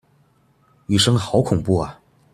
[0.87, 2.01] 雨聲好恐怖啊！